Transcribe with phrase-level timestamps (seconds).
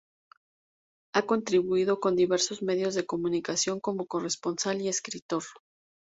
[1.13, 5.43] Ha contribuido con diversos medios de comunicación como corresponsal y escritor.